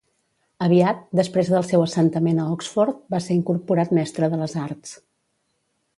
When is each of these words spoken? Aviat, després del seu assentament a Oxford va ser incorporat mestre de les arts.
Aviat, 0.67 1.03
després 1.19 1.51
del 1.57 1.67
seu 1.67 1.83
assentament 1.83 2.41
a 2.43 2.47
Oxford 2.55 3.05
va 3.15 3.23
ser 3.27 3.37
incorporat 3.41 3.95
mestre 3.99 4.31
de 4.35 4.41
les 4.45 4.57
arts. 4.67 4.97